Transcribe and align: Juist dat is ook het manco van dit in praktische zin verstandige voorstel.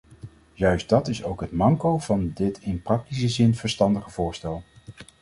Juist 0.55 0.89
dat 0.89 1.07
is 1.07 1.23
ook 1.23 1.41
het 1.41 1.51
manco 1.51 1.97
van 1.97 2.31
dit 2.33 2.59
in 2.61 2.81
praktische 2.81 3.29
zin 3.29 3.55
verstandige 3.55 4.09
voorstel. 4.09 4.63